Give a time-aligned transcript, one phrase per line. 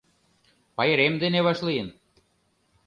[0.75, 1.89] Пайрем дене вашлийын